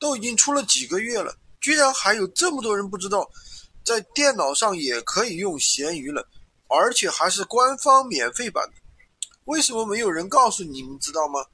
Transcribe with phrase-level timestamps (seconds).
[0.00, 3.30] 都已经出了几个月了，居然还有这么多人不知道，
[3.84, 6.26] 在电脑上也可以用闲鱼了，
[6.68, 8.72] 而且还是官方免费版的。
[9.44, 11.44] 为什么没有人告诉你们知道吗？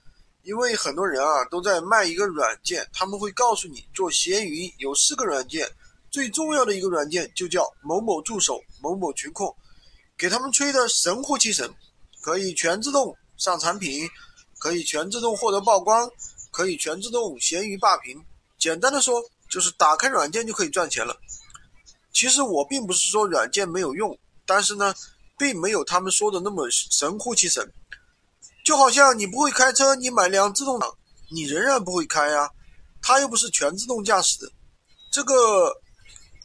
[0.43, 5.69] 因为很多人啊都在卖一个软件，他们会告诉你做闲鱼有四个软件，
[6.09, 9.53] 最重要的一个软件就叫某某助手、某某群控，
[10.17, 11.69] 给他们吹的神乎其神，
[12.21, 14.09] 可以全自动上产品，
[14.61, 16.09] 可以全自动获得曝光，
[16.53, 18.25] 可以全自动闲鱼霸屏。
[18.67, 21.17] 简单的说，就是打开软件就可以赚钱了。
[22.13, 24.93] 其实我并不是说软件没有用，但是呢，
[25.39, 27.73] 并没有他们说的那么神乎其神。
[28.65, 30.93] 就好像你不会开车，你买辆自动挡，
[31.31, 32.51] 你仍然不会开呀，
[33.01, 34.51] 它又不是全自动驾驶的。
[35.13, 35.73] 这个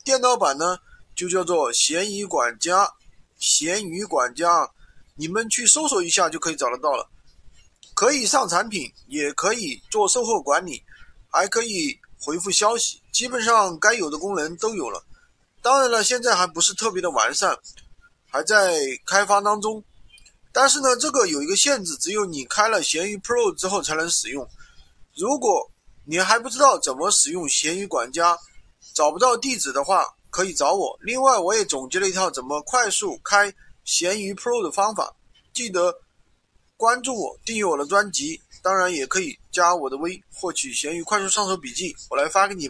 [0.06, 0.78] 电脑版呢，
[1.16, 2.88] 就叫做闲鱼管家，
[3.40, 4.70] 闲鱼管家，
[5.16, 7.10] 你们去搜索一下就可以找得到了。
[7.96, 10.84] 可以上产品，也可以做售后管理，
[11.32, 15.04] 还可以回复消息，基本上该有的功能都有了。
[15.62, 17.58] 当然了，现在还不是特别的完善，
[18.30, 19.84] 还在开发当中。
[20.54, 24.48] 但是呢，这个有一个限制，只有你开了闲鱼 Pro 之后才能使用。
[25.16, 25.70] 如果
[26.06, 28.38] 你还不知道怎么使用闲鱼管家，
[28.94, 30.98] 找不到地址的话，可以找我。
[31.02, 35.16] 另外，我也总结了一套怎么快速开闲鱼 Pro 的方法。
[35.54, 35.94] 记得
[36.82, 42.70] 关注我，订阅我的专辑，当然也可以加我的微，获取闲鱼快速上手笔记，我来发给你吧。